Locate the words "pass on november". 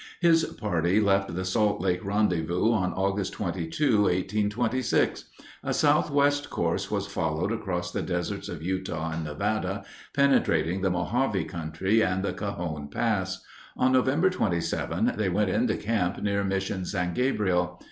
12.89-14.31